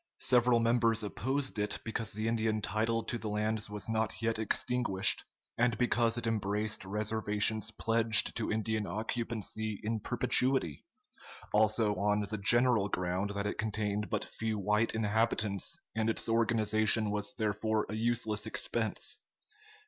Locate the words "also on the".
11.53-12.39